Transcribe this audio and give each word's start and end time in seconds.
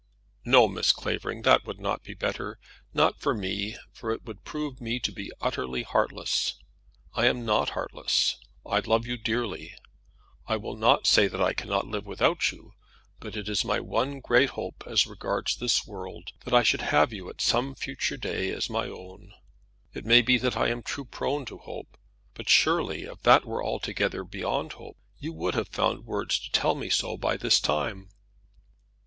"No, 0.43 0.67
Miss 0.67 0.91
Clavering; 0.91 1.43
that 1.43 1.63
would 1.67 1.79
not 1.79 2.01
be 2.01 2.15
better, 2.15 2.57
not 2.91 3.19
for 3.19 3.35
me; 3.35 3.75
for 3.93 4.09
it 4.11 4.23
would 4.25 4.43
prove 4.43 4.81
me 4.81 4.99
to 4.99 5.11
be 5.11 5.31
utterly 5.39 5.83
heartless. 5.83 6.55
I 7.13 7.27
am 7.27 7.45
not 7.45 7.69
heartless. 7.77 8.37
I 8.65 8.79
love 8.79 9.05
you 9.05 9.15
dearly. 9.15 9.75
I 10.47 10.57
will 10.57 10.75
not 10.75 11.05
say 11.05 11.27
that 11.27 11.39
I 11.39 11.53
cannot 11.53 11.85
live 11.85 12.07
without 12.07 12.51
you; 12.51 12.73
but 13.19 13.37
it 13.37 13.47
is 13.47 13.63
my 13.63 13.79
one 13.79 14.21
great 14.21 14.49
hope 14.49 14.83
as 14.87 15.05
regards 15.05 15.55
this 15.57 15.85
world, 15.85 16.31
that 16.45 16.53
I 16.55 16.63
should 16.63 16.81
have 16.81 17.13
you 17.13 17.29
at 17.29 17.39
some 17.39 17.75
future 17.75 18.17
day 18.17 18.49
as 18.49 18.71
my 18.71 18.87
own. 18.87 19.35
It 19.93 20.03
may 20.03 20.23
be 20.23 20.39
that 20.39 20.57
I 20.57 20.69
am 20.69 20.81
too 20.81 21.05
prone 21.05 21.45
to 21.45 21.59
hope; 21.59 21.95
but 22.33 22.49
surely, 22.49 23.03
if 23.03 23.21
that 23.21 23.45
were 23.45 23.63
altogether 23.63 24.23
beyond 24.23 24.73
hope, 24.73 24.97
you 25.19 25.31
would 25.33 25.53
have 25.53 25.67
found 25.67 26.05
words 26.07 26.39
to 26.39 26.49
tell 26.49 26.73
me 26.73 26.89
so 26.89 27.17
by 27.17 27.37
this 27.37 27.59
time." 27.59 28.09